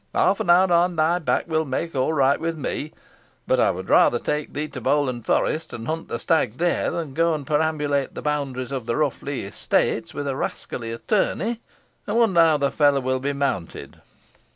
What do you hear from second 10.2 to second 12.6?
a rascally attorney. I wonder how